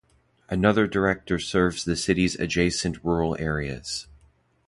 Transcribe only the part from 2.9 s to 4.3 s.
rural areas.